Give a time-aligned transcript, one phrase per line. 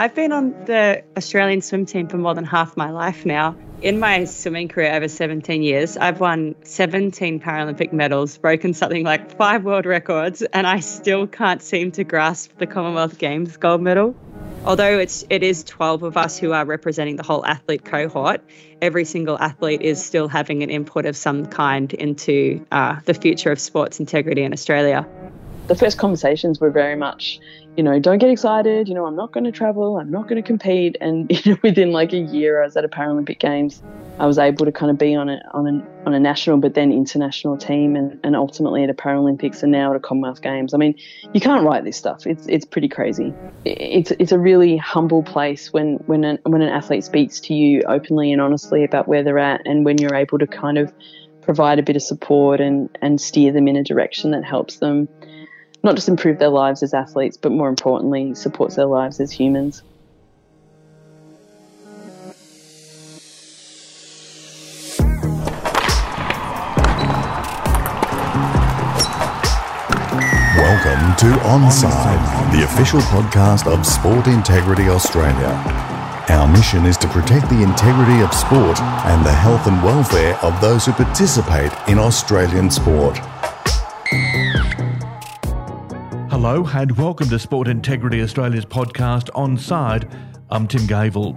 [0.00, 3.56] I've been on the Australian swim team for more than half my life now.
[3.82, 9.36] In my swimming career over 17 years, I've won 17 Paralympic medals, broken something like
[9.36, 14.14] five world records, and I still can't seem to grasp the Commonwealth Games gold medal.
[14.64, 18.40] Although it's it is 12 of us who are representing the whole athlete cohort,
[18.80, 23.50] every single athlete is still having an input of some kind into uh, the future
[23.50, 25.04] of sports integrity in Australia.
[25.66, 27.40] The first conversations were very much,
[27.78, 28.88] you know, don't get excited.
[28.88, 29.98] You know, I'm not going to travel.
[29.98, 30.96] I'm not going to compete.
[31.00, 33.80] And you know, within like a year, I was at a Paralympic Games.
[34.18, 36.74] I was able to kind of be on a on a on a national, but
[36.74, 40.74] then international team, and, and ultimately at a Paralympics, and now at a Commonwealth Games.
[40.74, 40.96] I mean,
[41.32, 42.26] you can't write this stuff.
[42.26, 43.32] It's it's pretty crazy.
[43.64, 47.82] It's it's a really humble place when when an, when an athlete speaks to you
[47.82, 50.92] openly and honestly about where they're at, and when you're able to kind of
[51.42, 55.08] provide a bit of support and and steer them in a direction that helps them
[55.82, 59.82] not just improve their lives as athletes, but more importantly, supports their lives as humans.
[70.56, 75.48] Welcome to Onside, the official podcast of Sport Integrity Australia.
[76.28, 80.60] Our mission is to protect the integrity of sport and the health and welfare of
[80.60, 83.18] those who participate in Australian sport.
[86.40, 90.08] Hello and welcome to Sport Integrity Australia's podcast Onside.
[90.50, 91.32] I'm Tim Gavel.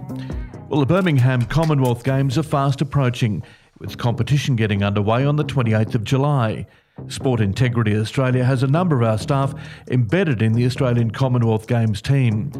[0.68, 3.42] Well, the Birmingham Commonwealth Games are fast approaching,
[3.80, 6.68] with competition getting underway on the 28th of July.
[7.08, 9.52] Sport Integrity Australia has a number of our staff
[9.90, 12.52] embedded in the Australian Commonwealth Games team.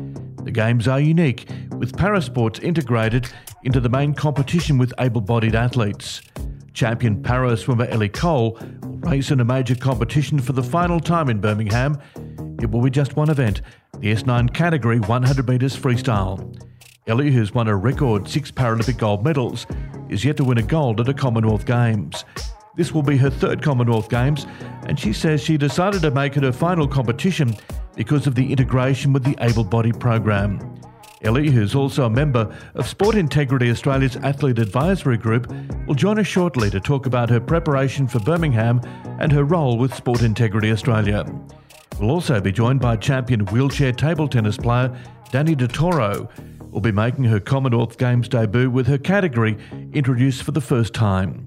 [0.42, 3.28] The Games are unique, with parasports integrated
[3.62, 6.20] into the main competition with able bodied athletes.
[6.74, 11.28] Champion para swimmer Ellie Cole will race in a major competition for the final time
[11.28, 12.00] in Birmingham
[12.62, 13.62] it will be just one event
[14.00, 16.56] the S9 category 100 metres freestyle.
[17.06, 19.66] Ellie, who's won a record six Paralympic gold medals,
[20.08, 22.24] is yet to win a gold at a Commonwealth Games.
[22.76, 24.46] This will be her third Commonwealth Games,
[24.86, 27.54] and she says she decided to make it her final competition
[27.96, 30.58] because of the integration with the able body program.
[31.22, 35.52] Ellie, who's also a member of Sport Integrity Australia's Athlete Advisory Group,
[35.86, 38.80] will join us shortly to talk about her preparation for Birmingham
[39.20, 41.24] and her role with Sport Integrity Australia.
[41.98, 44.96] We'll also be joined by champion wheelchair table tennis player
[45.32, 46.28] Dani Di Toro,
[46.70, 49.56] will be making her Commonwealth Games debut with her category
[49.94, 51.46] introduced for the first time.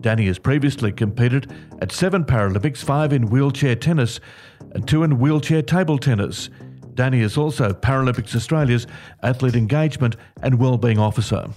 [0.00, 1.50] Dani has previously competed
[1.80, 4.20] at seven Paralympics, five in wheelchair tennis
[4.74, 6.50] and two in wheelchair table tennis.
[6.92, 8.86] Dani is also Paralympics Australia's
[9.22, 11.48] Athlete Engagement and Wellbeing Officer.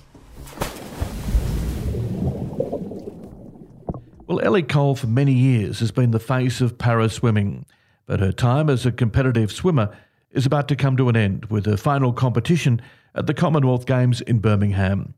[4.27, 7.65] Well, Ellie Cole for many years has been the face of para swimming.
[8.05, 9.95] But her time as a competitive swimmer
[10.31, 12.81] is about to come to an end with her final competition
[13.15, 15.15] at the Commonwealth Games in Birmingham.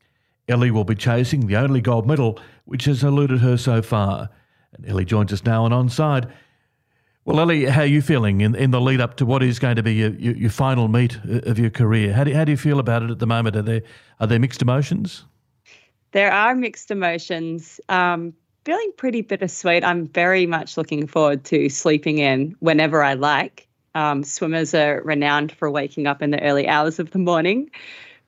[0.48, 4.30] Ellie will be chasing the only gold medal which has eluded her so far.
[4.74, 6.31] And Ellie joins us now on onside.
[7.25, 9.75] Well, Ellie, how are you feeling in, in the lead up to what is going
[9.75, 12.14] to be your, your, your final meet of your career?
[12.14, 13.58] How do, how do you feel about it at the moment?
[13.58, 13.81] Are there,
[14.22, 15.25] are there mixed emotions?
[16.14, 17.81] There are mixed emotions.
[17.90, 18.34] Um,
[18.67, 19.81] feeling pretty bittersweet.
[19.81, 23.66] I'm very much looking forward to sleeping in whenever I like.
[23.95, 27.72] Um, swimmers are renowned for waking up in the early hours of the morning,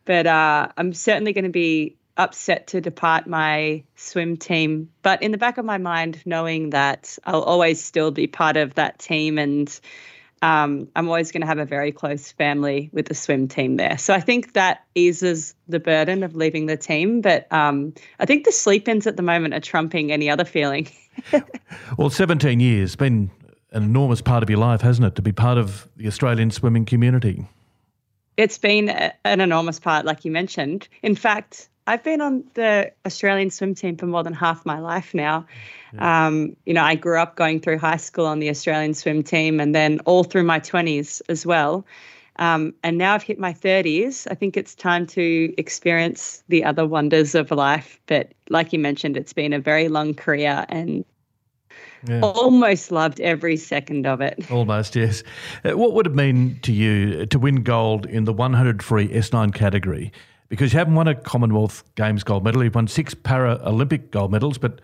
[0.06, 4.90] but uh, I'm certainly going to be upset to depart my swim team.
[5.02, 8.76] But in the back of my mind, knowing that I'll always still be part of
[8.76, 9.78] that team and
[10.42, 13.98] um, I'm always going to have a very close family with the swim team there.
[13.98, 17.22] So I think that eases the burden of leaving the team.
[17.22, 20.88] But um, I think the sleep ins at the moment are trumping any other feeling.
[21.98, 23.32] well, 17 years, been
[23.72, 26.86] an enormous part of your life, hasn't it, to be part of the Australian swimming
[26.86, 27.48] community?
[28.38, 30.88] It's been a, an enormous part, like you mentioned.
[31.04, 35.16] In fact, I've been on the Australian swim team for more than half my life
[35.16, 35.48] now.
[35.92, 36.28] Yeah.
[36.28, 39.60] Um, you know, I grew up going through high school on the Australian swim team
[39.60, 41.84] and then all through my 20s as well.
[42.36, 44.28] Um, and now I've hit my 30s.
[44.30, 48.00] I think it's time to experience the other wonders of life.
[48.06, 51.04] But like you mentioned, it's been a very long career and
[52.08, 52.22] yeah.
[52.22, 54.50] almost loved every second of it.
[54.52, 55.24] Almost, yes.
[55.66, 59.54] Uh, what would it mean to you to win gold in the 100 free S9
[59.56, 60.14] category?
[60.50, 62.64] Because you haven't won a Commonwealth Games gold medal.
[62.64, 64.82] You've won six Paralympic gold medals, but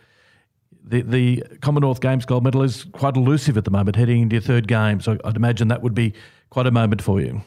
[0.83, 4.41] the, the Commonwealth Games gold medal is quite elusive at the moment, heading into your
[4.41, 5.01] third game.
[5.01, 6.13] So I'd imagine that would be
[6.51, 7.41] quite a moment for you.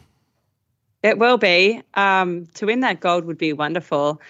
[1.02, 1.80] It will be.
[1.94, 4.20] Um, to win that gold would be wonderful.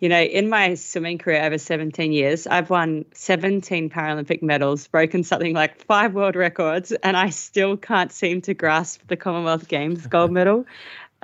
[0.00, 5.22] You know, in my swimming career over 17 years, I've won 17 Paralympic medals, broken
[5.22, 10.06] something like five world records, and I still can't seem to grasp the Commonwealth Games
[10.06, 10.66] gold medal.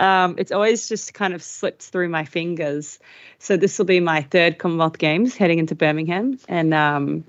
[0.00, 2.98] Um, it's always just kind of slipped through my fingers.
[3.38, 7.24] So this will be my third Commonwealth Games heading into Birmingham, and um,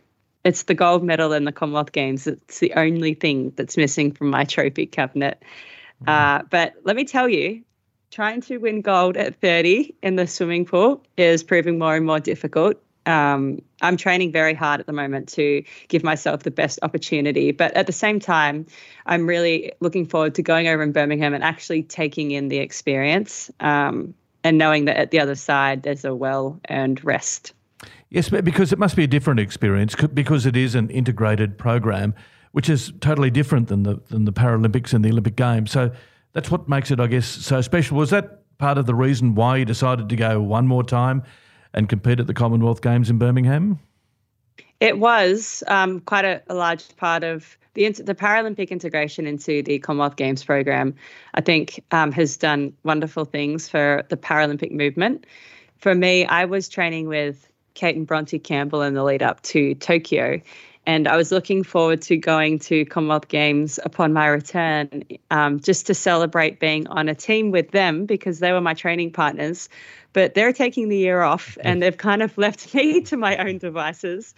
[0.45, 2.27] it's the gold medal in the Commonwealth Games.
[2.27, 5.43] It's the only thing that's missing from my trophy cabinet.
[6.03, 6.09] Mm-hmm.
[6.09, 7.63] Uh, but let me tell you,
[8.09, 12.19] trying to win gold at 30 in the swimming pool is proving more and more
[12.19, 12.81] difficult.
[13.05, 17.51] Um, I'm training very hard at the moment to give myself the best opportunity.
[17.51, 18.65] But at the same time,
[19.07, 23.49] I'm really looking forward to going over in Birmingham and actually taking in the experience
[23.59, 24.13] um,
[24.43, 27.53] and knowing that at the other side, there's a well earned rest.
[28.09, 32.13] Yes, because it must be a different experience because it is an integrated program,
[32.51, 35.71] which is totally different than the than the Paralympics and the Olympic Games.
[35.71, 35.91] So
[36.33, 37.97] that's what makes it, I guess, so special.
[37.97, 41.23] Was that part of the reason why you decided to go one more time
[41.73, 43.79] and compete at the Commonwealth Games in Birmingham?
[44.79, 49.79] It was um, quite a, a, large part of the the Paralympic integration into the
[49.79, 50.95] Commonwealth Games program.
[51.35, 55.25] I think um, has done wonderful things for the Paralympic movement.
[55.77, 59.75] For me, I was training with Kate and Bronte Campbell in the lead up to
[59.75, 60.41] Tokyo,
[60.85, 65.87] and I was looking forward to going to Commonwealth Games upon my return, um, just
[65.87, 69.69] to celebrate being on a team with them because they were my training partners.
[70.13, 73.59] But they're taking the year off, and they've kind of left me to my own
[73.59, 74.33] devices.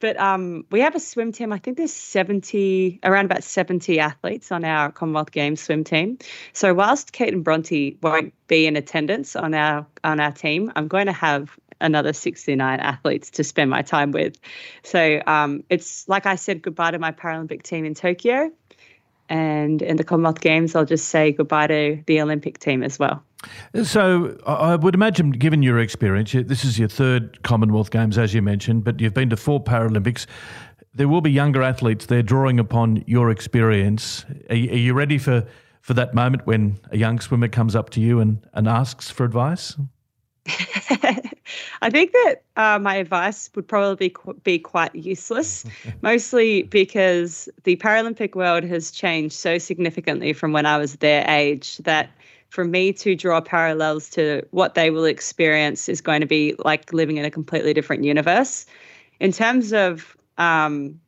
[0.00, 1.52] But um, we have a swim team.
[1.52, 6.18] I think there's 70, around about 70 athletes on our Commonwealth Games swim team.
[6.52, 10.88] So whilst Kate and Bronte won't be in attendance on our on our team, I'm
[10.88, 14.36] going to have another 69 athletes to spend my time with.
[14.82, 18.50] So um, it's like I said goodbye to my Paralympic team in Tokyo.
[19.28, 23.22] And in the Commonwealth Games, I'll just say goodbye to the Olympic team as well.
[23.82, 28.42] So I would imagine, given your experience, this is your third Commonwealth Games, as you
[28.42, 30.26] mentioned, but you've been to four Paralympics.
[30.94, 34.24] There will be younger athletes there drawing upon your experience.
[34.48, 35.46] Are you ready for,
[35.82, 39.24] for that moment when a young swimmer comes up to you and, and asks for
[39.24, 39.76] advice?
[41.82, 45.64] I think that uh, my advice would probably be quite useless,
[46.02, 51.78] mostly because the Paralympic world has changed so significantly from when I was their age
[51.78, 52.10] that
[52.48, 56.92] for me to draw parallels to what they will experience is going to be like
[56.92, 58.64] living in a completely different universe.
[59.20, 60.98] In terms of um,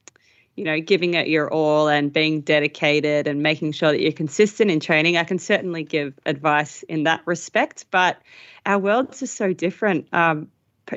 [0.60, 4.70] you know, giving it your all and being dedicated and making sure that you're consistent
[4.70, 5.16] in training.
[5.16, 8.18] I can certainly give advice in that respect, but
[8.66, 10.06] our worlds are so different.
[10.12, 10.48] Um,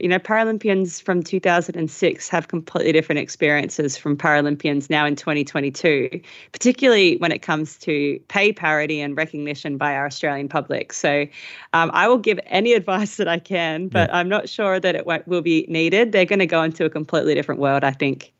[0.02, 6.20] you know, Paralympians from 2006 have completely different experiences from Paralympians now in 2022,
[6.52, 10.92] particularly when it comes to pay parity and recognition by our Australian public.
[10.92, 11.26] So
[11.72, 14.18] um, I will give any advice that I can, but yeah.
[14.18, 16.12] I'm not sure that it will be needed.
[16.12, 18.34] They're going to go into a completely different world, I think.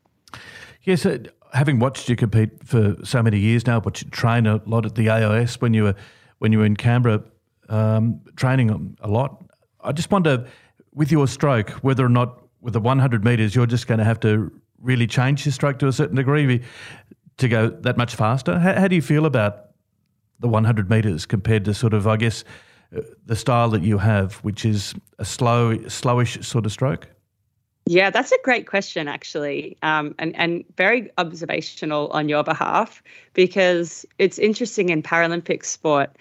[0.84, 1.18] Yes, uh,
[1.54, 4.94] having watched you compete for so many years now, but you train a lot at
[4.94, 5.94] the AIS when you were
[6.38, 7.22] when you were in Canberra,
[7.70, 9.42] um, training a lot.
[9.82, 10.46] I just wonder,
[10.92, 14.20] with your stroke, whether or not with the 100 metres, you're just going to have
[14.20, 16.62] to really change your stroke to a certain degree
[17.38, 18.58] to go that much faster.
[18.58, 19.70] How, how do you feel about
[20.40, 22.44] the 100 metres compared to sort of, I guess,
[22.94, 27.08] uh, the style that you have, which is a slow, slowish sort of stroke?
[27.86, 33.02] Yeah, that's a great question, actually, um, and and very observational on your behalf
[33.34, 36.16] because it's interesting in Paralympic sport.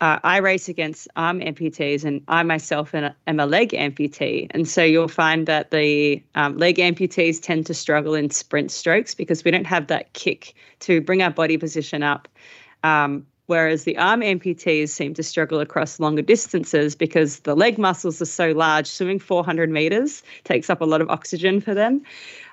[0.00, 4.48] Uh, I race against arm amputees, and I myself am a leg amputee.
[4.50, 9.14] And so you'll find that the um, leg amputees tend to struggle in sprint strokes
[9.14, 12.28] because we don't have that kick to bring our body position up.
[12.82, 18.20] Um, whereas the arm amputees seem to struggle across longer distances because the leg muscles
[18.20, 18.86] are so large.
[18.86, 22.02] Swimming 400 meters takes up a lot of oxygen for them.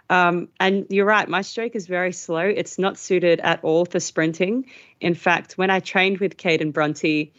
[0.10, 2.42] Um, and you're right, my stroke is very slow.
[2.42, 4.70] It's not suited at all for sprinting.
[5.00, 7.32] In fact, when I trained with and Bronte,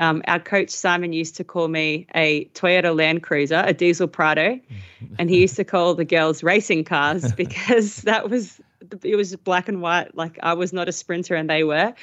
[0.00, 4.60] um, our coach Simon used to call me a Toyota Land Cruiser, a diesel Prado,
[5.18, 8.60] and he used to call the girls racing cars because that was
[9.02, 10.14] it was black and white.
[10.16, 11.94] Like I was not a sprinter and they were.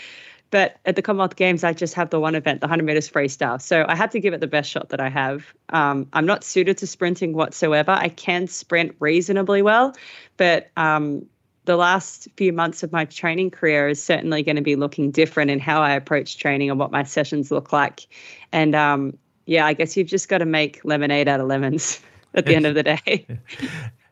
[0.52, 3.62] But at the Commonwealth Games, I just have the one event, the 100 meters freestyle.
[3.62, 5.54] So I had to give it the best shot that I have.
[5.70, 7.92] Um, I'm not suited to sprinting whatsoever.
[7.92, 9.96] I can sprint reasonably well,
[10.38, 11.26] but um,
[11.66, 15.52] the last few months of my training career is certainly going to be looking different
[15.52, 18.08] in how I approach training and what my sessions look like.
[18.52, 22.00] And um, yeah, I guess you've just got to make lemonade out of lemons
[22.34, 23.28] at the end of the day.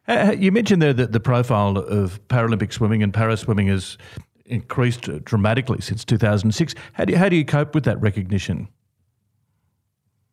[0.05, 3.97] Uh, you mentioned there that the profile of Paralympic swimming and para swimming is
[4.45, 6.75] increased dramatically since 2006.
[6.93, 8.67] How do you, how do you cope with that recognition?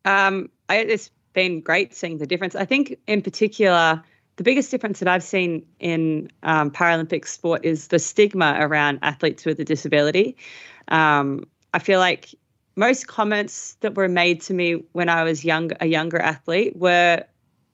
[0.04, 2.54] Um, I, it's been great seeing the difference.
[2.54, 4.02] I think, in particular,
[4.36, 9.44] the biggest difference that I've seen in um, Paralympic sport is the stigma around athletes
[9.44, 10.36] with a disability.
[10.88, 12.34] Um, I feel like
[12.76, 17.22] most comments that were made to me when I was young, a younger athlete, were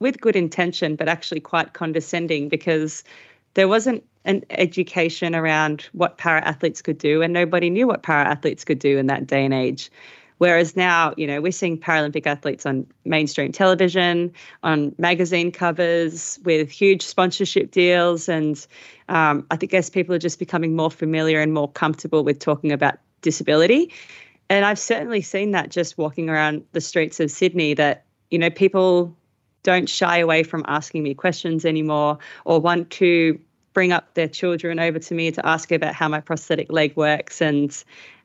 [0.01, 3.05] with good intention, but actually quite condescending because
[3.55, 8.29] there wasn't an education around what para athletes could do, and nobody knew what para
[8.29, 9.91] athletes could do in that day and age.
[10.39, 14.31] Whereas now, you know, we're seeing Paralympic athletes on mainstream television,
[14.63, 18.29] on magazine covers with huge sponsorship deals.
[18.29, 18.67] And
[19.09, 22.71] um, I think, guess people are just becoming more familiar and more comfortable with talking
[22.71, 23.91] about disability.
[24.51, 28.51] And I've certainly seen that just walking around the streets of Sydney that, you know,
[28.51, 29.17] people
[29.63, 33.41] don't shy away from asking me questions anymore or want to
[33.77, 37.43] bring up their children over to me to ask about how my prosthetic leg works.
[37.43, 37.71] And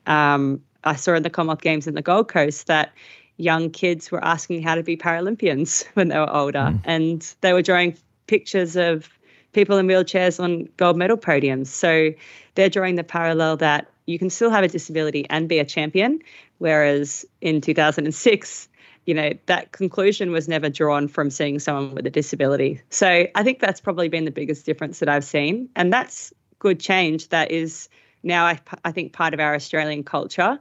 [0.06, 2.90] um, I saw in the Commonwealth Games in the Gold Coast that
[3.36, 6.80] young kids were asking how to be Paralympians when they were older, mm.
[6.86, 7.94] and they were drawing
[8.28, 9.10] pictures of
[9.52, 11.66] people in wheelchairs on gold medal podiums.
[11.66, 12.12] So
[12.54, 16.20] they're drawing the parallel that you can still have a disability and be a champion,
[16.60, 18.68] whereas in 2006
[19.06, 22.80] you know that conclusion was never drawn from seeing someone with a disability.
[22.90, 25.68] So i think that's probably been the biggest difference that i've seen.
[25.76, 27.28] And that's good change.
[27.30, 27.88] That is
[28.22, 30.58] now I, I think part of our australian culture.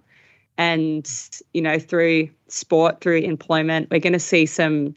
[0.57, 1.09] And
[1.53, 4.95] you know through sport through employment we're going to see some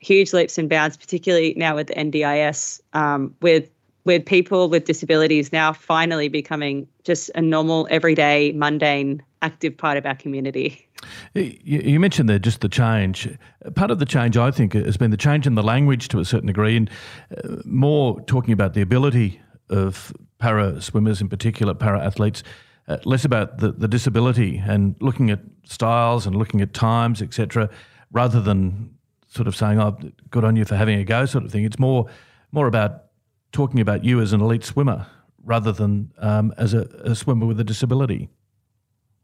[0.00, 3.70] huge leaps and bounds particularly now with the ndis um, with
[4.04, 10.04] with people with disabilities now finally becoming just a normal everyday mundane active part of
[10.06, 10.85] our community
[11.34, 13.28] you mentioned there just the change.
[13.74, 16.24] Part of the change, I think, has been the change in the language to a
[16.24, 16.90] certain degree, and
[17.36, 22.42] uh, more talking about the ability of para swimmers, in particular, para athletes,
[22.88, 27.68] uh, less about the, the disability and looking at styles and looking at times, etc.,
[28.12, 28.94] rather than
[29.26, 29.98] sort of saying, "Oh,
[30.30, 31.64] good on you for having a go," sort of thing.
[31.64, 32.06] It's more
[32.52, 33.04] more about
[33.52, 35.06] talking about you as an elite swimmer
[35.44, 38.28] rather than um, as a, a swimmer with a disability.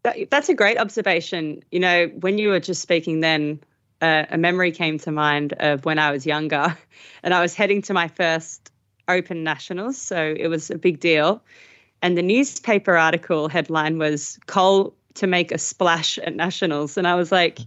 [0.04, 1.62] That, that's a great observation.
[1.70, 3.60] You know, when you were just speaking then,
[4.00, 6.76] uh, a memory came to mind of when I was younger
[7.22, 8.72] and I was heading to my first
[9.08, 9.96] Open Nationals.
[9.98, 11.42] So it was a big deal.
[12.02, 16.96] And the newspaper article headline was Cole to make a splash at Nationals.
[16.96, 17.60] And I was like,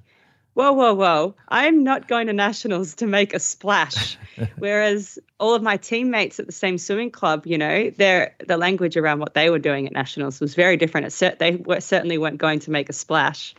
[0.55, 4.17] whoa, whoa, whoa, I'm not going to nationals to make a splash.
[4.57, 8.97] Whereas all of my teammates at the same swimming club, you know, their the language
[8.97, 11.21] around what they were doing at nationals was very different.
[11.21, 13.53] It, they were, certainly weren't going to make a splash.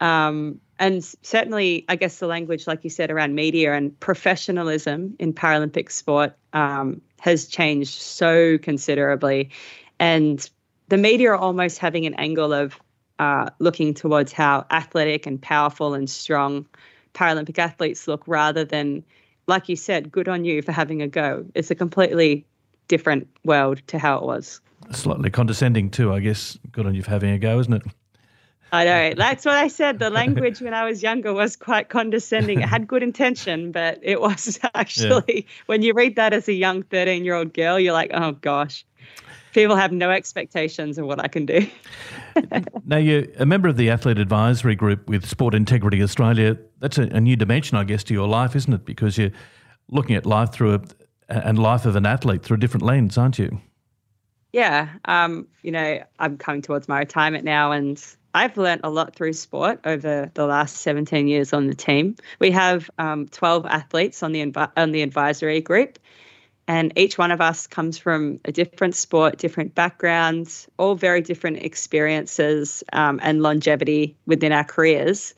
[0.00, 5.32] Um, and certainly, I guess the language, like you said, around media and professionalism in
[5.32, 9.50] Paralympic sport um, has changed so considerably.
[10.00, 10.50] And
[10.88, 12.78] the media are almost having an angle of
[13.18, 16.66] uh, looking towards how athletic and powerful and strong
[17.14, 19.04] Paralympic athletes look rather than,
[19.46, 21.46] like you said, good on you for having a go.
[21.54, 22.44] It's a completely
[22.88, 24.60] different world to how it was.
[24.90, 26.58] Slightly condescending, too, I guess.
[26.72, 27.82] Good on you for having a go, isn't it?
[28.72, 29.14] I know.
[29.16, 30.00] That's what I said.
[30.00, 32.60] The language when I was younger was quite condescending.
[32.60, 35.62] It had good intention, but it was actually, yeah.
[35.66, 38.84] when you read that as a young 13 year old girl, you're like, oh gosh
[39.54, 41.66] people have no expectations of what I can do.
[42.84, 46.56] Now, you're a member of the Athlete Advisory Group with Sport Integrity Australia.
[46.80, 48.84] That's a, a, new dimension, I guess, to your life, isn't it?
[48.84, 49.30] Because you're
[49.88, 50.80] looking at life through a
[51.28, 53.60] and life of an athlete through a different lens, aren't you?
[54.52, 54.88] Yeah.
[55.06, 58.02] Um, you know, I'm coming towards my retirement now and
[58.34, 62.16] I've learned a lot through sport over the last 17 years on the team.
[62.40, 65.98] We have um, 12 athletes on the on the advisory group,
[66.66, 71.58] and each one of us comes from a different sport, different backgrounds, all very different
[71.58, 75.34] experiences um, and longevity within our careers.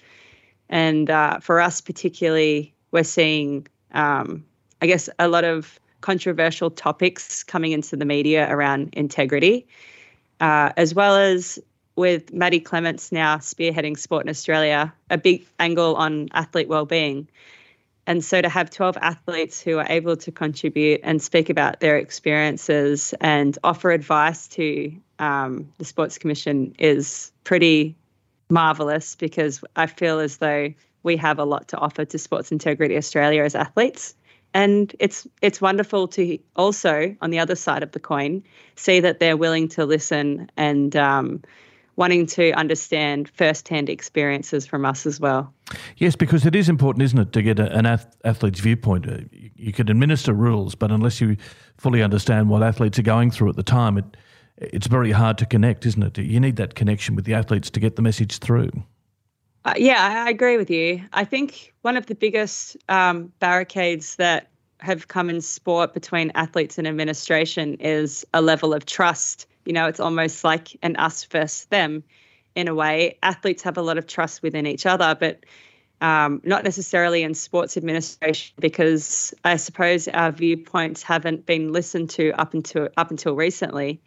[0.69, 4.45] And uh, for us, particularly, we're seeing, um,
[4.81, 9.67] I guess, a lot of controversial topics coming into the media around integrity,
[10.41, 11.59] uh, as well as
[11.97, 17.27] with Maddie Clements now spearheading Sport in Australia, a big angle on athlete well-being.
[18.07, 21.99] And so to have 12 athletes who are able to contribute and speak about their
[21.99, 27.97] experiences and offer advice to um, the Sports Commission is pretty
[28.49, 30.73] marvelous because I feel as though
[31.03, 34.15] we have a lot to offer to Sports Integrity Australia as athletes.
[34.55, 38.43] And it's it's wonderful to also, on the other side of the coin,
[38.77, 41.43] see that they're willing to listen and um,
[41.97, 45.53] wanting to understand first-hand experiences from us as well.
[45.97, 47.87] Yes, because it is important, isn't it, to get a, an
[48.25, 49.09] athlete's viewpoint.
[49.09, 51.37] Uh, you, you can administer rules, but unless you
[51.79, 54.17] fully understand what athletes are going through at the time, it
[54.59, 56.19] it's very hard to connect, isn't it?
[56.19, 58.71] You need that connection with the athletes to get the message through.
[59.67, 61.03] Uh, yeah, I agree with you.
[61.13, 64.49] I think one of the biggest um, barricades that
[64.81, 69.87] have come in sport between athletes and administration is a level of trust you know,
[69.87, 72.05] it's almost like an us versus them.
[72.57, 73.19] in a way.
[73.23, 75.45] Athletes have a lot of trust within each other, but
[76.01, 82.33] um, not necessarily in sports administration because I suppose our viewpoints haven't been listened to
[82.33, 84.01] up until up until recently,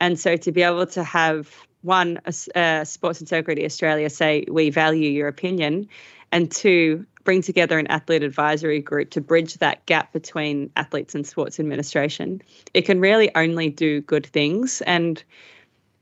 [0.00, 2.18] and so to be able to have one,
[2.54, 5.88] uh, Sports Integrity Australia say we value your opinion,
[6.32, 11.26] and two, bring together an athlete advisory group to bridge that gap between athletes and
[11.26, 12.40] sports administration.
[12.72, 15.22] It can really only do good things, and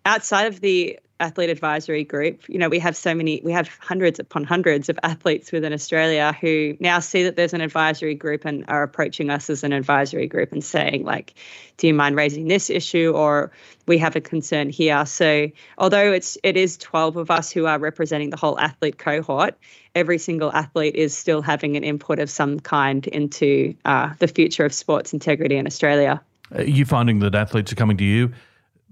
[0.07, 4.19] outside of the athlete advisory group, you know, we have so many, we have hundreds
[4.19, 8.65] upon hundreds of athletes within Australia who now see that there's an advisory group and
[8.69, 11.35] are approaching us as an advisory group and saying, like,
[11.77, 13.13] do you mind raising this issue?
[13.15, 13.53] Or
[13.87, 15.07] we have a concern here.
[15.07, 19.57] So although it's it is 12 of us who are representing the whole athlete cohort,
[19.95, 24.65] every single athlete is still having an input of some kind into uh, the future
[24.65, 26.21] of sports integrity in Australia.
[26.55, 28.33] Are you finding that athletes are coming to you,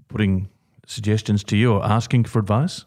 [0.07, 0.49] putting
[0.85, 2.85] suggestions to you or asking for advice?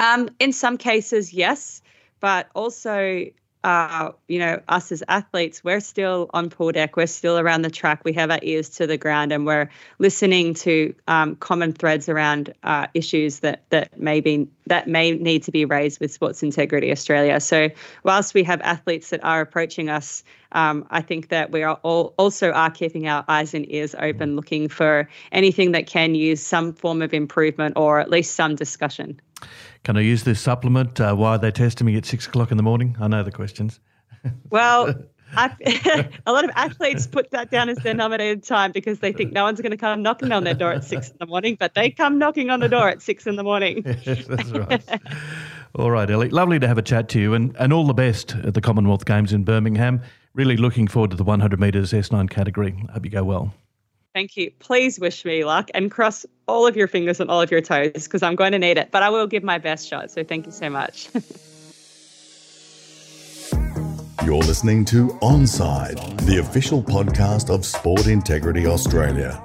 [0.00, 1.82] Um, in some cases, yes,
[2.20, 3.24] but also,
[3.62, 6.96] uh, you know, us as athletes, we're still on pool deck.
[6.96, 8.02] We're still around the track.
[8.04, 12.54] We have our ears to the ground, and we're listening to um, common threads around
[12.62, 16.90] uh, issues that that may be that may need to be raised with Sports Integrity
[16.90, 17.38] Australia.
[17.40, 17.68] So,
[18.02, 22.14] whilst we have athletes that are approaching us um, I think that we are all
[22.18, 26.72] also are keeping our eyes and ears open, looking for anything that can use some
[26.72, 29.20] form of improvement or at least some discussion.
[29.84, 31.00] Can I use this supplement?
[31.00, 32.96] Uh, why are they testing me at six o'clock in the morning?
[33.00, 33.80] I know the questions.
[34.50, 34.94] Well,
[35.36, 39.44] a lot of athletes put that down as their nominated time because they think no
[39.44, 41.88] one's going to come knocking on their door at six in the morning, but they
[41.90, 43.82] come knocking on the door at six in the morning.
[44.02, 45.00] yes, that's right.
[45.76, 46.30] all right, Ellie.
[46.30, 49.04] Lovely to have a chat to you and, and all the best at the Commonwealth
[49.04, 50.02] Games in Birmingham.
[50.34, 52.74] Really looking forward to the 100 metres S9 category.
[52.88, 53.54] I hope you go well.
[54.12, 54.50] Thank you.
[54.58, 57.92] Please wish me luck and cross all of your fingers and all of your toes
[57.92, 60.10] because I'm going to need it, but I will give my best shot.
[60.10, 61.08] So thank you so much.
[64.24, 69.42] You're listening to Onside, the official podcast of Sport Integrity Australia.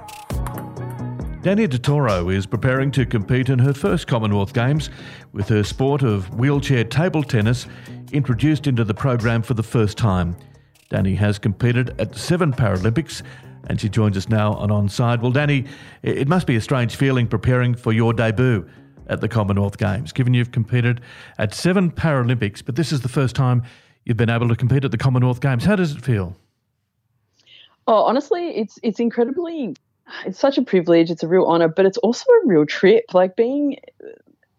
[1.42, 4.90] Dani Di Toro is preparing to compete in her first Commonwealth Games
[5.32, 7.68] with her sport of wheelchair table tennis
[8.12, 10.36] introduced into the program for the first time.
[10.90, 13.22] Dani has competed at seven Paralympics
[13.66, 15.20] and she joins us now on Onside.
[15.20, 15.66] Well, Dani,
[16.02, 18.68] it must be a strange feeling preparing for your debut
[19.08, 21.00] at the Commonwealth Games, given you've competed
[21.38, 23.62] at seven Paralympics, but this is the first time
[24.04, 25.64] you've been able to compete at the Commonwealth Games.
[25.64, 26.36] How does it feel?
[27.86, 29.76] Oh, honestly, it's it's incredibly
[30.24, 33.04] it's such a privilege, it's a real honor, but it's also a real trip.
[33.14, 33.76] Like being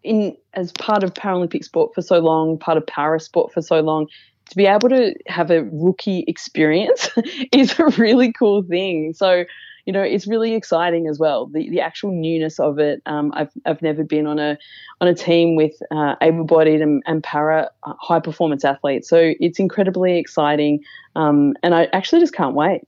[0.02, 3.80] in as part of Paralympic sport for so long, part of para sport for so
[3.80, 4.06] long,
[4.48, 7.10] to be able to have a rookie experience
[7.52, 9.12] is a really cool thing.
[9.14, 9.44] So,
[9.84, 11.46] you know, it's really exciting as well.
[11.46, 13.00] The the actual newness of it.
[13.06, 14.58] Um, I've I've never been on a
[15.00, 19.58] on a team with uh, able-bodied and, and para uh, high performance athletes, so it's
[19.58, 20.84] incredibly exciting,
[21.16, 22.82] um, and I actually just can't wait.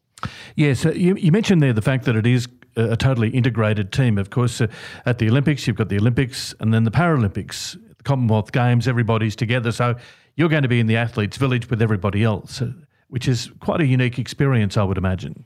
[0.56, 4.18] Yes, you, you mentioned there the fact that it is a totally integrated team.
[4.18, 4.66] Of course, uh,
[5.06, 9.34] at the Olympics, you've got the Olympics and then the Paralympics, the Commonwealth Games, everybody's
[9.34, 9.72] together.
[9.72, 9.96] So
[10.36, 12.72] you're going to be in the athletes' village with everybody else, uh,
[13.08, 15.44] which is quite a unique experience, I would imagine.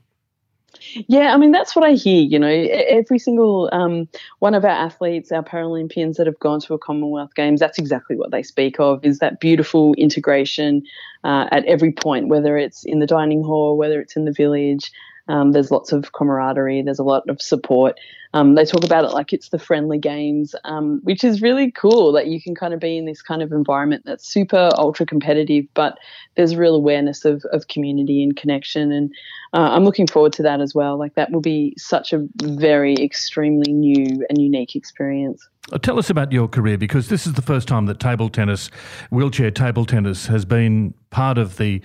[1.07, 2.21] Yeah, I mean that's what I hear.
[2.21, 4.07] You know, every single um,
[4.39, 8.15] one of our athletes, our Paralympians that have gone to a Commonwealth Games, that's exactly
[8.15, 10.83] what they speak of: is that beautiful integration
[11.23, 14.91] uh, at every point, whether it's in the dining hall, whether it's in the village.
[15.27, 16.81] Um, there's lots of camaraderie.
[16.81, 17.99] There's a lot of support.
[18.33, 22.11] Um, they talk about it like it's the friendly games, um, which is really cool
[22.11, 25.65] that you can kind of be in this kind of environment that's super ultra competitive,
[25.73, 25.97] but
[26.35, 28.91] there's real awareness of, of community and connection.
[28.91, 29.13] And
[29.53, 30.99] uh, I'm looking forward to that as well.
[30.99, 35.47] Like that will be such a very extremely new and unique experience.
[35.71, 38.67] Uh, tell us about your career because this is the first time that table tennis,
[39.11, 41.81] wheelchair table tennis, has been part of the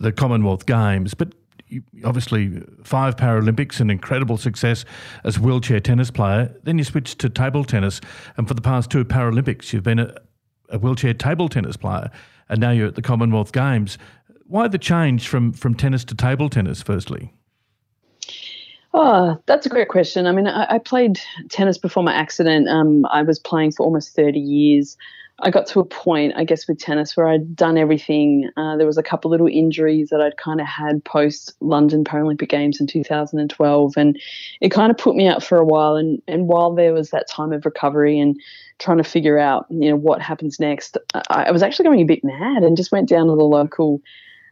[0.00, 1.14] the Commonwealth Games.
[1.14, 1.32] But
[2.04, 4.84] obviously five Paralympics, an incredible success
[5.24, 6.54] as wheelchair tennis player.
[6.64, 8.00] Then you switched to table tennis,
[8.36, 10.14] and for the past two Paralympics, you've been a,
[10.70, 12.10] a wheelchair table tennis player,
[12.48, 13.98] and now you're at the Commonwealth Games.
[14.46, 16.82] Why the change from from tennis to table tennis?
[16.82, 17.32] Firstly.
[18.98, 20.26] Oh, that's a great question.
[20.26, 22.66] I mean, I, I played tennis before my accident.
[22.66, 24.96] Um, I was playing for almost 30 years.
[25.40, 28.48] I got to a point, I guess, with tennis where I'd done everything.
[28.56, 32.48] Uh, there was a couple little injuries that I'd kind of had post London Paralympic
[32.48, 34.18] Games in 2012, and
[34.62, 35.96] it kind of put me out for a while.
[35.96, 38.40] And and while there was that time of recovery and
[38.78, 42.04] trying to figure out, you know, what happens next, I, I was actually going a
[42.04, 44.00] bit mad and just went down to the local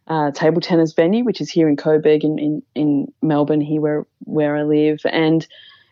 [0.09, 4.07] uh, table tennis venue, which is here in Coburg in, in, in Melbourne, here where
[4.25, 5.47] where I live, and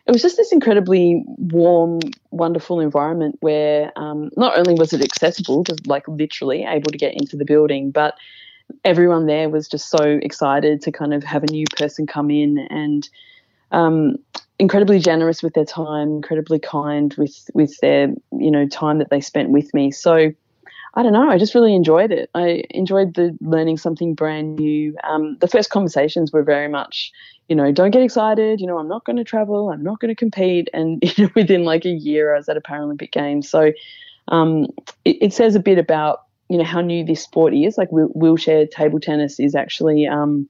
[0.05, 1.99] it was just this incredibly warm,
[2.31, 7.13] wonderful environment where um, not only was it accessible, just like literally able to get
[7.13, 8.15] into the building, but
[8.83, 12.57] everyone there was just so excited to kind of have a new person come in
[12.69, 13.09] and
[13.71, 14.17] um,
[14.59, 19.21] incredibly generous with their time, incredibly kind with with their you know time that they
[19.21, 19.89] spent with me.
[19.91, 20.33] So
[20.95, 21.29] I don't know.
[21.29, 22.29] I just really enjoyed it.
[22.35, 24.95] I enjoyed the learning something brand new.
[25.03, 27.11] Um, the first conversations were very much,
[27.49, 28.61] you know, don't get excited.
[28.61, 29.71] You know, I'm not going to travel.
[29.71, 30.69] I'm not going to compete.
[30.71, 33.49] And you know, within like a year, I was at a Paralympic Games.
[33.49, 33.71] So
[34.27, 34.67] um,
[35.03, 37.77] it, it, says a bit about you know how new this sport is.
[37.77, 40.47] Like wheelchair table tennis is actually um,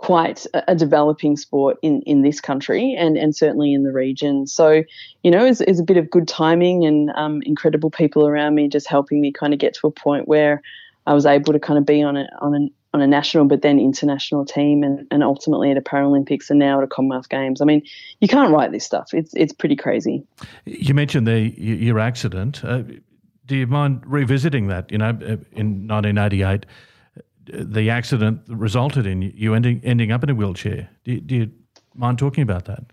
[0.00, 4.46] quite a, developing sport in, in this country and, and certainly in the region.
[4.46, 4.82] So,
[5.22, 8.66] you know, it's, it's a bit of good timing and um, incredible people around me
[8.66, 10.62] just helping me kind of get to a point where
[11.06, 13.78] I was able to kind of be on a, on on a national but then
[13.78, 17.60] international team and, and ultimately at a Paralympics and now at a Commonwealth Games.
[17.60, 17.82] I mean,
[18.20, 19.10] you can't write this stuff.
[19.12, 20.24] It's, it's pretty crazy.
[20.64, 22.64] You mentioned the your accident.
[22.64, 22.82] Uh,
[23.46, 24.90] do you mind revisiting that?
[24.90, 26.66] You know, uh, in 1988,
[27.46, 30.88] the accident resulted in you ending ending up in a wheelchair.
[31.04, 31.50] Do, do you
[31.94, 32.84] mind talking about that?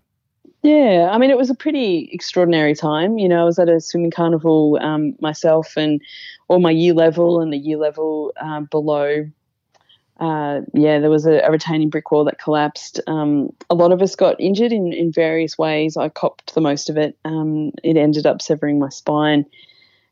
[0.62, 3.18] Yeah, I mean, it was a pretty extraordinary time.
[3.18, 6.00] You know, I was at a swimming carnival um, myself and
[6.48, 9.30] all my year level and the year level uh, below.
[10.18, 13.00] Uh, yeah, there was a, a, retaining brick wall that collapsed.
[13.06, 15.96] Um, a lot of us got injured in, in various ways.
[15.96, 17.16] I copped the most of it.
[17.24, 19.46] Um, it ended up severing my spine.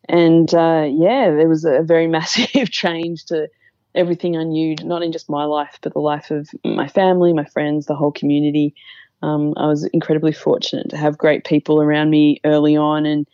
[0.09, 3.49] And uh, yeah, there was a very massive change to
[3.97, 7.45] everything I knew, not in just my life, but the life of my family, my
[7.45, 8.75] friends, the whole community.
[9.23, 13.27] Um, I was incredibly fortunate to have great people around me early on, and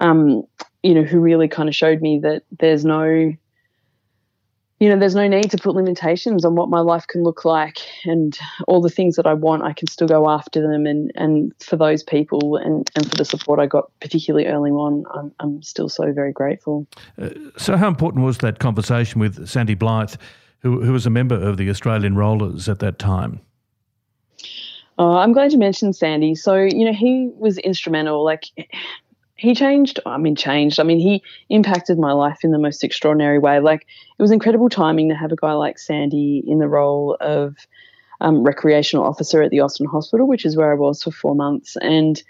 [0.00, 0.42] um,
[0.82, 3.32] you know, who really kind of showed me that there's no
[4.82, 7.78] you know, there's no need to put limitations on what my life can look like
[8.04, 10.86] and all the things that I want, I can still go after them.
[10.86, 15.04] And, and for those people and, and for the support I got, particularly early on,
[15.14, 16.88] I'm, I'm still so very grateful.
[17.16, 20.16] Uh, so, how important was that conversation with Sandy Blythe,
[20.62, 23.38] who, who was a member of the Australian Rollers at that time?
[24.98, 26.34] Oh, I'm glad you mentioned Sandy.
[26.34, 28.24] So, you know, he was instrumental.
[28.24, 28.46] Like,
[29.34, 29.98] he changed.
[30.06, 30.78] I mean, changed.
[30.78, 33.60] I mean, he impacted my life in the most extraordinary way.
[33.60, 33.86] Like,
[34.18, 37.56] it was incredible timing to have a guy like Sandy in the role of
[38.20, 41.76] um, recreational officer at the Austin Hospital, which is where I was for four months.
[41.80, 42.22] And,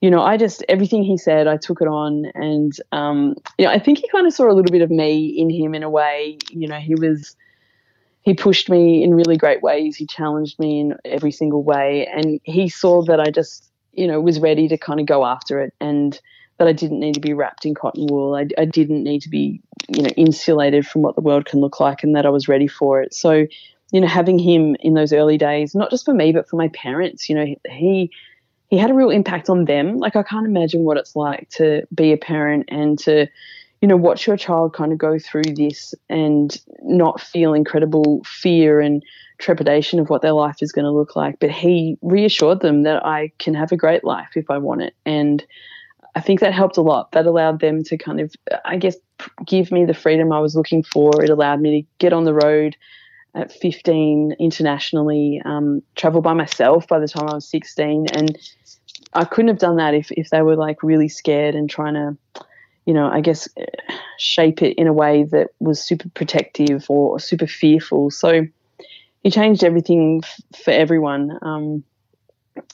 [0.00, 2.32] you know, I just, everything he said, I took it on.
[2.34, 5.26] And, um, you know, I think he kind of saw a little bit of me
[5.26, 6.38] in him in a way.
[6.50, 7.36] You know, he was,
[8.22, 9.94] he pushed me in really great ways.
[9.94, 12.08] He challenged me in every single way.
[12.12, 15.60] And he saw that I just, you know, was ready to kind of go after
[15.60, 15.74] it.
[15.80, 16.18] And,
[16.58, 18.34] that I didn't need to be wrapped in cotton wool.
[18.34, 21.80] I, I didn't need to be, you know, insulated from what the world can look
[21.80, 23.14] like, and that I was ready for it.
[23.14, 23.46] So,
[23.92, 26.68] you know, having him in those early days, not just for me, but for my
[26.68, 28.10] parents, you know, he
[28.68, 29.98] he had a real impact on them.
[29.98, 33.26] Like I can't imagine what it's like to be a parent and to,
[33.80, 38.80] you know, watch your child kind of go through this and not feel incredible fear
[38.80, 39.04] and
[39.38, 41.38] trepidation of what their life is going to look like.
[41.38, 44.94] But he reassured them that I can have a great life if I want it.
[45.04, 45.44] And
[46.16, 47.12] I think that helped a lot.
[47.12, 48.96] That allowed them to kind of, I guess,
[49.46, 51.22] give me the freedom I was looking for.
[51.22, 52.74] It allowed me to get on the road
[53.34, 58.06] at 15 internationally, um, travel by myself by the time I was 16.
[58.14, 58.38] And
[59.12, 62.16] I couldn't have done that if, if they were like really scared and trying to,
[62.86, 63.46] you know, I guess,
[64.18, 68.10] shape it in a way that was super protective or super fearful.
[68.10, 68.46] So
[69.22, 71.38] he changed everything f- for everyone.
[71.42, 71.84] Um,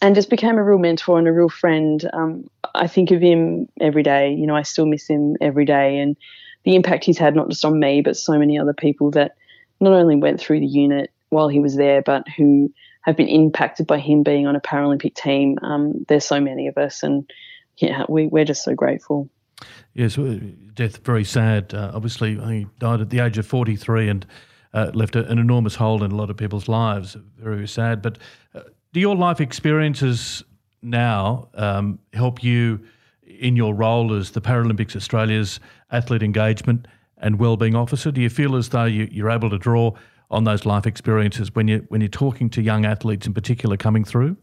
[0.00, 2.08] and just became a real mentor and a real friend.
[2.12, 4.32] Um, I think of him every day.
[4.32, 6.16] You know, I still miss him every day, and
[6.64, 9.36] the impact he's had not just on me, but so many other people that
[9.80, 13.86] not only went through the unit while he was there, but who have been impacted
[13.86, 15.58] by him being on a Paralympic team.
[15.62, 17.28] Um, there's so many of us, and
[17.78, 19.28] yeah, we, we're just so grateful.
[19.94, 20.18] Yes,
[20.74, 21.74] death very sad.
[21.74, 24.26] Uh, obviously, he died at the age of 43 and
[24.72, 27.16] uh, left a, an enormous hole in a lot of people's lives.
[27.38, 28.18] Very sad, but.
[28.54, 28.60] Uh,
[28.92, 30.44] do your life experiences
[30.82, 32.80] now um, help you
[33.26, 36.86] in your role as the Paralympics Australia's athlete engagement
[37.18, 38.10] and wellbeing officer?
[38.10, 39.92] Do you feel as though you, are able to draw
[40.30, 44.04] on those life experiences when you when you're talking to young athletes in particular coming
[44.04, 44.36] through?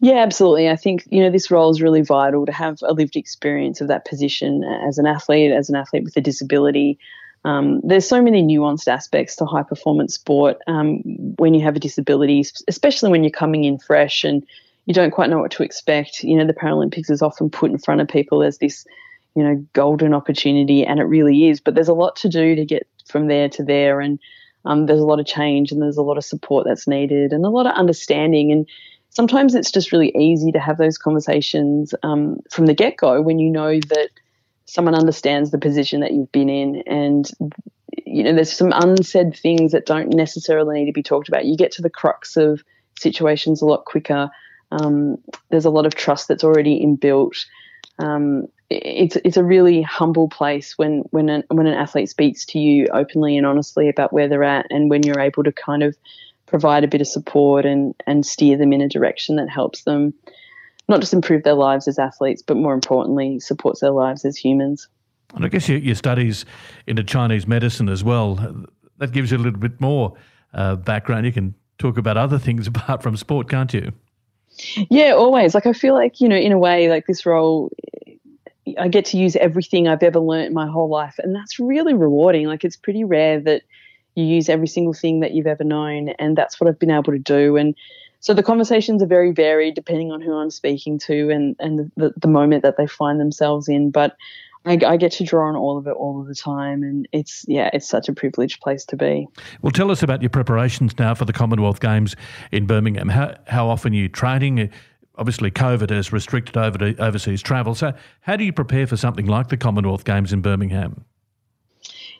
[0.00, 0.68] Yeah, absolutely.
[0.68, 3.88] I think you know this role is really vital to have a lived experience of
[3.88, 6.98] that position as an athlete, as an athlete with a disability.
[7.44, 10.98] Um, there's so many nuanced aspects to high performance sport um,
[11.38, 14.46] when you have a disability, especially when you're coming in fresh and
[14.86, 16.24] you don't quite know what to expect.
[16.24, 18.84] You know, the Paralympics is often put in front of people as this,
[19.34, 21.60] you know, golden opportunity, and it really is.
[21.60, 24.18] But there's a lot to do to get from there to there, and
[24.64, 27.44] um, there's a lot of change and there's a lot of support that's needed and
[27.44, 28.52] a lot of understanding.
[28.52, 28.68] And
[29.10, 33.38] sometimes it's just really easy to have those conversations um, from the get go when
[33.38, 34.08] you know that
[34.66, 37.30] someone understands the position that you've been in and
[38.06, 41.56] you know there's some unsaid things that don't necessarily need to be talked about you
[41.56, 42.62] get to the crux of
[42.98, 44.30] situations a lot quicker
[44.72, 45.18] um,
[45.50, 47.44] there's a lot of trust that's already inbuilt.
[47.98, 52.58] Um, it's it's a really humble place when when an, when an athlete speaks to
[52.58, 55.94] you openly and honestly about where they're at and when you're able to kind of
[56.46, 60.14] provide a bit of support and and steer them in a direction that helps them
[60.88, 64.88] not just improve their lives as athletes but more importantly supports their lives as humans.
[65.34, 66.46] And I guess your, your studies
[66.86, 70.14] into Chinese medicine as well that gives you a little bit more
[70.54, 71.26] uh, background.
[71.26, 73.92] You can talk about other things apart from sport can't you
[74.90, 77.70] yeah always like I feel like you know in a way like this role
[78.78, 82.46] I get to use everything I've ever learned my whole life, and that's really rewarding.
[82.46, 83.62] Like it's pretty rare that
[84.14, 87.12] you use every single thing that you've ever known, and that's what I've been able
[87.12, 87.56] to do.
[87.56, 87.74] And
[88.20, 92.14] so the conversations are very varied depending on who I'm speaking to and and the,
[92.16, 93.90] the moment that they find themselves in.
[93.90, 94.16] But
[94.64, 97.44] I, I, get to draw on all of it all of the time, and it's
[97.48, 99.26] yeah, it's such a privileged place to be.
[99.60, 102.14] Well, tell us about your preparations now for the Commonwealth Games
[102.52, 103.08] in Birmingham.
[103.08, 104.70] How how often are you training?
[105.16, 107.74] obviously COVID has restricted over overseas travel.
[107.74, 111.04] So, how do you prepare for something like the Commonwealth Games in Birmingham?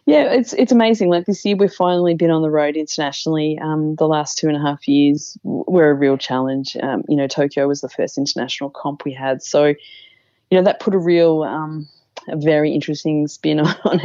[0.04, 1.10] Yeah, it's it's amazing.
[1.10, 3.58] Like this year, we've finally been on the road internationally.
[3.62, 6.76] Um, the last two and a half years were a real challenge.
[6.82, 10.80] Um, you know, Tokyo was the first international comp we had, so you know that
[10.80, 11.88] put a real, um,
[12.28, 14.00] a very interesting spin on on,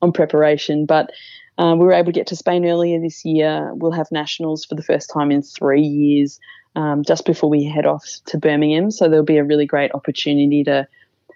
[0.00, 0.86] on preparation.
[0.86, 1.10] But
[1.58, 3.72] um, we were able to get to Spain earlier this year.
[3.74, 6.40] We'll have nationals for the first time in three years
[6.76, 8.90] um, just before we head off to Birmingham.
[8.90, 10.86] So there'll be a really great opportunity to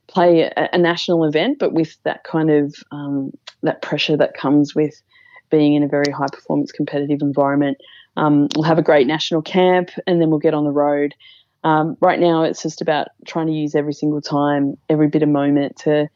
[0.06, 4.74] play a, a national event, but with that kind of um, that pressure that comes
[4.74, 5.02] with
[5.50, 7.78] being in a very high performance competitive environment.
[8.16, 11.14] Um, we'll have a great national camp, and then we'll get on the road.
[11.64, 15.28] Um, right now, it's just about trying to use every single time, every bit of
[15.28, 16.08] moment to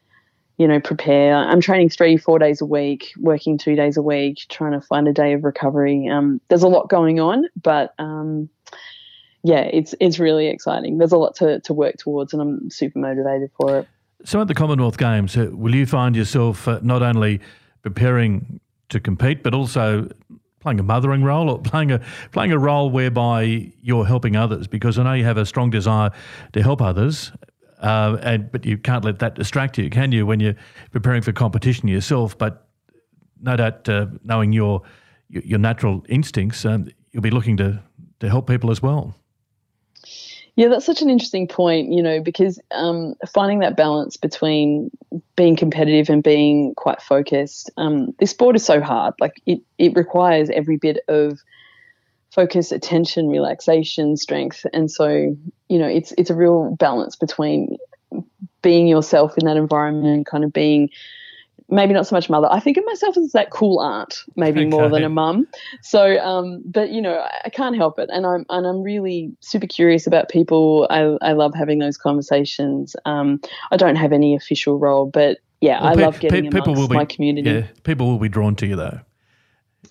[0.61, 1.35] you know, prepare.
[1.35, 5.07] I'm training three, four days a week, working two days a week, trying to find
[5.07, 6.07] a day of recovery.
[6.07, 8.47] Um, there's a lot going on, but um,
[9.41, 10.99] yeah, it's it's really exciting.
[10.99, 13.87] There's a lot to, to work towards, and I'm super motivated for it.
[14.23, 17.41] So, at the Commonwealth Games, uh, will you find yourself uh, not only
[17.81, 20.11] preparing to compete, but also
[20.59, 22.01] playing a mothering role or playing a
[22.33, 24.67] playing a role whereby you're helping others?
[24.67, 26.11] Because I know you have a strong desire
[26.53, 27.31] to help others,
[27.81, 30.25] uh, and but you can't let that distract you, can you?
[30.25, 30.55] When you're
[30.91, 32.67] preparing for competition yourself, but
[33.41, 34.81] no doubt, uh, knowing your
[35.29, 37.81] your natural instincts, um, you'll be looking to
[38.19, 39.15] to help people as well.
[40.57, 44.91] Yeah, that's such an interesting point, you know, because um, finding that balance between
[45.35, 47.71] being competitive and being quite focused.
[47.77, 49.13] Um, this sport is so hard.
[49.19, 51.39] Like it, it requires every bit of
[52.31, 55.35] focus, attention, relaxation, strength, and so
[55.71, 57.77] you know, it's it's a real balance between
[58.61, 60.89] being yourself in that environment and kind of being
[61.69, 62.49] maybe not so much mother.
[62.51, 64.69] I think of myself as that cool aunt, maybe okay.
[64.69, 65.47] more than a mum.
[65.81, 69.67] So, um, but you know, I can't help it, and I'm and I'm really super
[69.67, 70.87] curious about people.
[70.89, 72.95] I I love having those conversations.
[73.05, 73.39] Um,
[73.71, 76.75] I don't have any official role, but yeah, well, I pe- love getting pe- people
[76.75, 77.49] will be, my community.
[77.49, 78.99] Yeah, people will be drawn to you though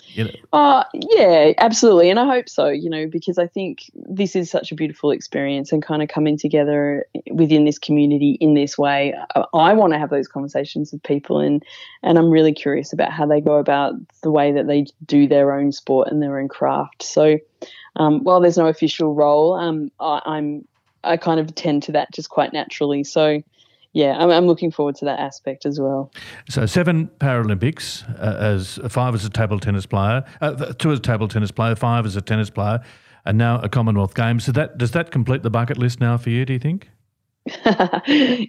[0.08, 0.30] you know.
[0.52, 2.10] Uh, yeah, absolutely.
[2.10, 5.72] And I hope so, you know, because I think this is such a beautiful experience
[5.72, 9.14] and kind of coming together within this community in this way.
[9.34, 11.64] I, I want to have those conversations with people and
[12.02, 15.52] and I'm really curious about how they go about the way that they do their
[15.52, 17.02] own sport and their own craft.
[17.02, 17.38] So
[17.96, 20.66] um, while there's no official role, um, I, I'm
[21.02, 23.04] I kind of tend to that just quite naturally.
[23.04, 23.42] So
[23.92, 26.12] yeah, I'm, I'm, looking forward to that aspect as well.
[26.48, 31.02] So seven Paralympics uh, as five as a table tennis player, uh, two as a
[31.02, 32.80] table tennis player, five as a tennis player,
[33.24, 34.44] and now a Commonwealth Games.
[34.44, 36.44] So that does that complete the bucket list now for you?
[36.44, 36.88] Do you think?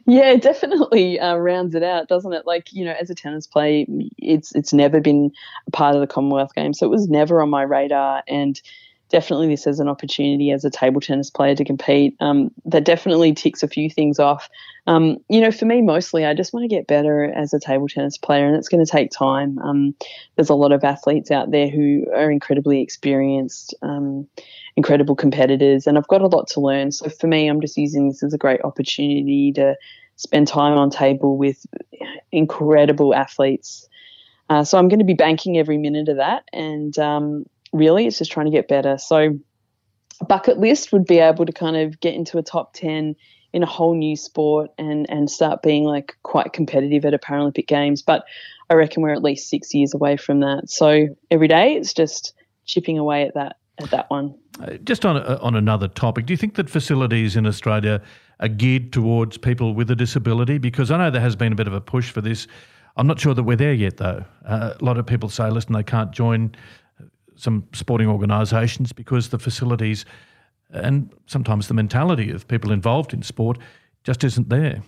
[0.05, 2.45] yeah, definitely uh, rounds it out, doesn't it?
[2.45, 3.85] Like you know, as a tennis player,
[4.17, 5.31] it's it's never been
[5.67, 8.61] a part of the Commonwealth Games, so it was never on my radar, and
[9.11, 12.15] definitely this as an opportunity as a table tennis player to compete.
[12.19, 14.49] Um, that definitely ticks a few things off.
[14.87, 17.87] Um, you know, for me, mostly, I just want to get better as a table
[17.87, 19.59] tennis player, and it's going to take time.
[19.59, 19.93] Um,
[20.35, 24.27] there's a lot of athletes out there who are incredibly experienced, um,
[24.75, 26.91] incredible competitors, and I've got a lot to learn.
[26.91, 29.75] So for me, I'm just using this as a great opportunity to
[30.15, 31.65] spend time on table with
[32.31, 33.87] incredible athletes.
[34.49, 38.17] Uh, so I'm going to be banking every minute of that, and um, really, it's
[38.17, 38.97] just trying to get better.
[38.97, 39.39] So
[40.27, 43.15] bucket list would be able to kind of get into a top 10
[43.53, 47.67] in a whole new sport and and start being like quite competitive at a Paralympic
[47.67, 48.01] Games.
[48.01, 48.23] But
[48.69, 50.69] I reckon we're at least six years away from that.
[50.69, 52.33] So every day it's just
[52.65, 54.35] chipping away at that at that one.
[54.61, 58.01] Uh, just on on another topic, do you think that facilities in Australia
[58.39, 60.57] are geared towards people with a disability?
[60.57, 62.47] Because I know there has been a bit of a push for this.
[62.97, 64.25] I'm not sure that we're there yet, though.
[64.45, 66.53] Uh, a lot of people say, listen, they can't join
[67.35, 70.05] some sporting organisations because the facilities
[70.69, 73.57] and sometimes the mentality of people involved in sport
[74.03, 74.81] just isn't there.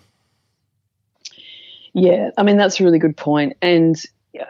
[1.94, 3.56] Yeah, I mean, that's a really good point.
[3.62, 3.96] And,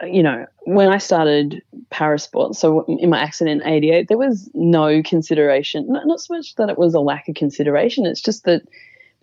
[0.06, 5.02] you know, when I started parasport, so in my accident in 88, there was no
[5.02, 8.62] consideration, not, not so much that it was a lack of consideration, it's just that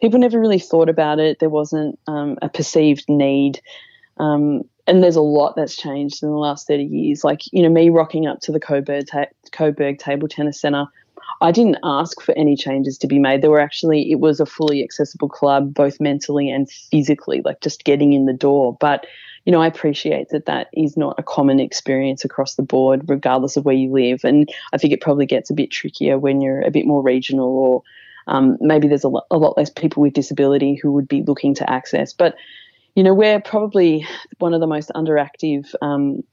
[0.01, 1.39] people never really thought about it.
[1.39, 3.62] There wasn't um, a perceived need.
[4.17, 7.23] Um, and there's a lot that's changed in the last 30 years.
[7.23, 10.84] Like, you know, me rocking up to the Coburg, ta- Coburg Table Tennis Centre,
[11.39, 13.41] I didn't ask for any changes to be made.
[13.41, 17.86] There were actually, it was a fully accessible club, both mentally and physically, like just
[17.86, 18.75] getting in the door.
[18.82, 19.08] But,
[19.45, 23.56] you know, I appreciate that that is not a common experience across the board, regardless
[23.56, 24.25] of where you live.
[24.25, 27.47] And I think it probably gets a bit trickier when you're a bit more regional
[27.47, 27.84] or
[28.27, 31.69] um, maybe there's a a lot less people with disability who would be looking to
[31.69, 32.12] access.
[32.12, 32.36] But,
[32.95, 34.06] you know, we're probably
[34.39, 36.23] one of the most underactive um,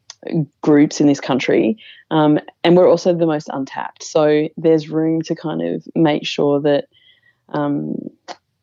[0.60, 1.78] groups in this country,
[2.10, 4.02] um, and we're also the most untapped.
[4.02, 6.86] So there's room to kind of make sure that
[7.50, 7.94] um,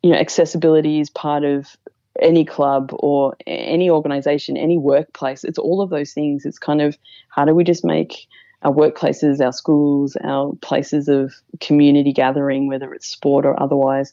[0.02, 1.76] you know accessibility is part of
[2.20, 5.44] any club or any organization, any workplace.
[5.44, 6.44] It's all of those things.
[6.44, 6.96] It's kind of
[7.28, 8.26] how do we just make
[8.62, 14.12] our workplaces, our schools, our places of community gathering, whether it's sport or otherwise,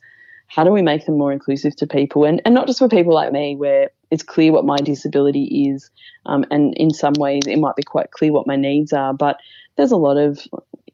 [0.53, 2.25] how do we make them more inclusive to people?
[2.25, 5.89] And, and not just for people like me where it's clear what my disability is
[6.27, 9.37] um, and in some ways it might be quite clear what my needs are but
[9.75, 10.39] there's a lot of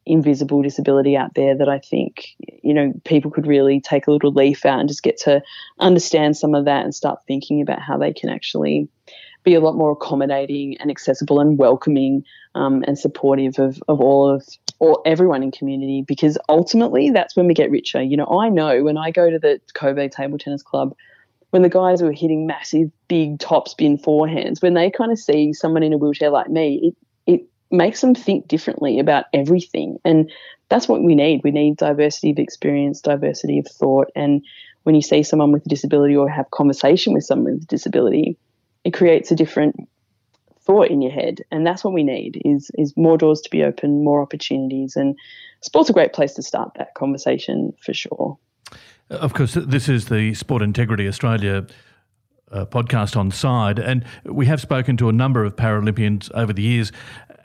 [0.06, 2.28] invisible disability out there that I think
[2.64, 5.42] you know people could really take a little leaf out and just get to
[5.80, 8.88] understand some of that and start thinking about how they can actually
[9.44, 12.24] be a lot more accommodating and accessible and welcoming
[12.56, 14.48] um, and supportive of, of all of
[14.80, 18.02] or everyone in community because ultimately that's when we get richer.
[18.02, 20.96] You know, I know when I go to the Coburg Table Tennis Club,
[21.52, 25.52] when the guys were hitting massive, big top spin forehands, when they kind of see
[25.54, 26.94] someone in a wheelchair like me,
[27.26, 29.98] it, it makes them think differently about everything.
[30.06, 30.32] And
[30.70, 31.42] that's what we need.
[31.44, 34.08] We need diversity of experience, diversity of thought.
[34.16, 34.44] And
[34.84, 38.38] when you see someone with a disability or have conversation with someone with a disability,
[38.86, 39.76] it creates a different
[40.70, 43.64] thought in your head and that's what we need is is more doors to be
[43.64, 45.18] open more opportunities and
[45.62, 48.38] sport's a great place to start that conversation for sure.
[49.10, 51.66] Of course this is the sport integrity australia
[52.52, 56.92] uh, podcast Onside and we have spoken to a number of paralympians over the years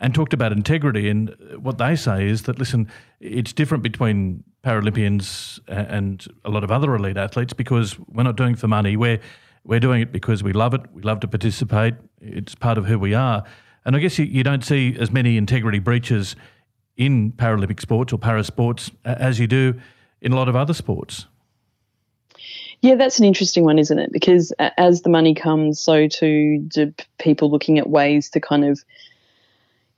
[0.01, 2.87] and talked about integrity and what they say is that listen
[3.21, 8.53] it's different between paralympians and a lot of other elite athletes because we're not doing
[8.53, 8.97] it for money.
[8.97, 9.21] We're
[9.65, 10.83] we're doing it because we love it.
[10.93, 11.95] We love to participate.
[12.21, 13.45] It's part of who we are.
[13.85, 16.37] And I guess you, you don't see as many integrity breaches
[16.97, 19.81] in Paralympic sports or para sports as you do
[20.21, 21.27] in a lot of other sports.
[22.81, 24.13] Yeah, that's an interesting one, isn't it?
[24.13, 28.85] Because as the money comes, so too do people looking at ways to kind of,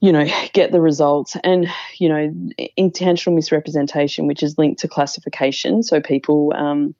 [0.00, 1.36] you know, get the results.
[1.42, 2.32] And, you know,
[2.76, 5.82] intentional misrepresentation, which is linked to classification.
[5.82, 6.94] So people, um,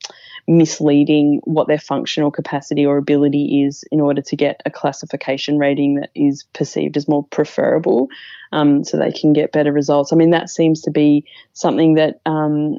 [0.49, 5.97] misleading what their functional capacity or ability is in order to get a classification rating
[5.97, 8.09] that is perceived as more preferable
[8.53, 10.13] um, so they can get better results.
[10.13, 12.79] I mean, that seems to be something that um,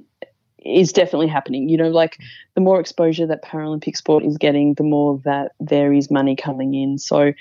[0.64, 1.68] is definitely happening.
[1.68, 2.18] You know, like
[2.56, 6.74] the more exposure that Paralympic sport is getting, the more that there is money coming
[6.74, 6.98] in.
[6.98, 7.34] So,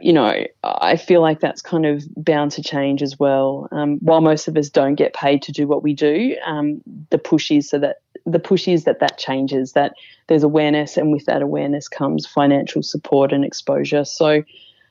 [0.00, 3.68] you know, I feel like that's kind of bound to change as well.
[3.70, 7.18] Um, while most of us don't get paid to do what we do, um, the
[7.18, 9.94] push is so that the push is that that changes, that
[10.28, 14.04] there's awareness, and with that awareness comes financial support and exposure.
[14.04, 14.42] So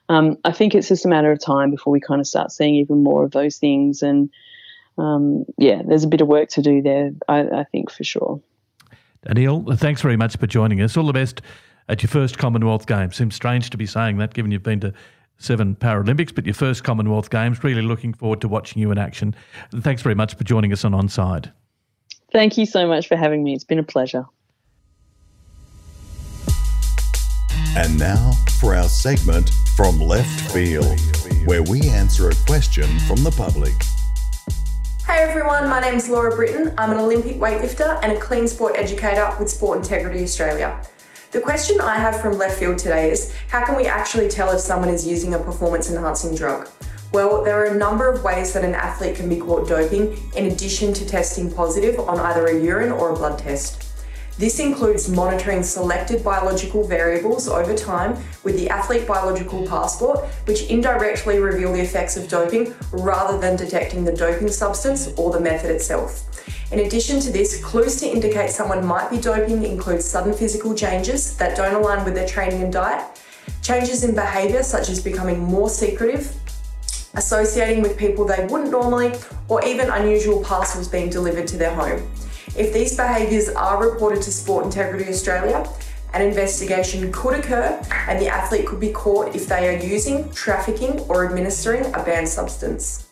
[0.09, 2.75] um, I think it's just a matter of time before we kind of start seeing
[2.75, 4.03] even more of those things.
[4.03, 4.29] And
[4.97, 8.41] um, yeah, there's a bit of work to do there, I, I think, for sure.
[9.25, 10.97] Daniela, thanks very much for joining us.
[10.97, 11.41] All the best
[11.89, 13.15] at your first Commonwealth Games.
[13.15, 14.93] Seems strange to be saying that given you've been to
[15.37, 17.63] seven Paralympics, but your first Commonwealth Games.
[17.63, 19.35] Really looking forward to watching you in action.
[19.81, 21.51] thanks very much for joining us on Onside.
[22.31, 23.53] Thank you so much for having me.
[23.53, 24.25] It's been a pleasure.
[27.75, 30.99] And now for our segment from left field,
[31.45, 33.73] where we answer a question from the public.
[35.05, 36.73] Hey everyone, my name is Laura Britton.
[36.77, 40.81] I'm an Olympic weightlifter and a clean sport educator with Sport Integrity Australia.
[41.33, 44.59] The question I have from left field today is how can we actually tell if
[44.59, 46.69] someone is using a performance enhancing drug?
[47.11, 50.45] Well, there are a number of ways that an athlete can be caught doping in
[50.45, 53.92] addition to testing positive on either a urine or a blood test.
[54.37, 61.37] This includes monitoring selected biological variables over time with the athlete biological passport, which indirectly
[61.37, 66.23] reveal the effects of doping rather than detecting the doping substance or the method itself.
[66.71, 71.37] In addition to this, clues to indicate someone might be doping include sudden physical changes
[71.37, 73.05] that don't align with their training and diet,
[73.61, 76.35] changes in behaviour such as becoming more secretive,
[77.13, 79.13] associating with people they wouldn't normally,
[79.47, 82.01] or even unusual parcels being delivered to their home.
[82.55, 85.67] If these behaviours are reported to Sport Integrity Australia,
[86.13, 90.99] an investigation could occur and the athlete could be caught if they are using, trafficking,
[91.01, 93.07] or administering a banned substance.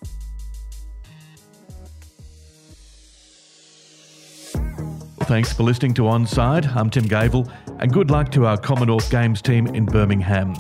[5.22, 6.76] Thanks for listening to Onside.
[6.76, 10.54] I'm Tim Gavel, and good luck to our Commonwealth Games team in Birmingham.